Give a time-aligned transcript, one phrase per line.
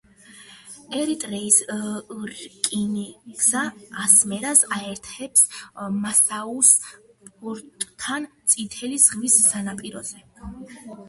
[0.99, 1.57] ერიტრეის
[2.29, 3.61] რკინიგზა
[4.05, 5.45] ასმერას აერთებს
[5.99, 6.73] მასაუას
[7.29, 10.27] პორტთან წითელი ზღვის სანაპიროზე.